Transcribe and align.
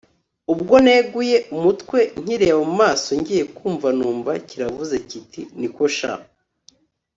ubwo 0.53 0.75
neguye 0.85 1.37
umutwe 1.55 1.99
nkireba 2.21 2.59
mumaso 2.67 3.09
ngiye 3.19 3.43
kumva 3.57 3.87
numva 3.97 4.31
kiravuze 4.47 4.95
kiti 5.09 5.41
niko 5.59 5.83
sha 5.97 6.13